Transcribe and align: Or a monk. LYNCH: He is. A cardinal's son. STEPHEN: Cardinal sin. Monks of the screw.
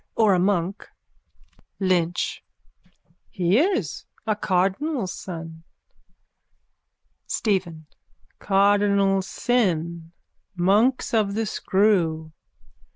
Or 0.15 0.33
a 0.33 0.39
monk. 0.39 0.89
LYNCH: 1.79 2.43
He 3.29 3.59
is. 3.59 4.07
A 4.25 4.35
cardinal's 4.35 5.13
son. 5.13 5.61
STEPHEN: 7.27 7.85
Cardinal 8.39 9.21
sin. 9.21 10.11
Monks 10.55 11.13
of 11.13 11.35
the 11.35 11.45
screw. 11.45 12.31